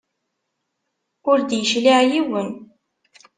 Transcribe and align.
Ur 1.29 1.37
d-yecliɛ 1.41 1.99
yiwen. 2.11 2.49